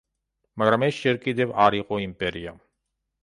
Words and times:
მაგრამ 0.61 0.85
ეს 0.87 1.01
ჯერ 1.01 1.19
კიდევ 1.27 1.53
არ 1.65 1.77
იყო 1.81 1.99
იმპერია. 2.05 2.55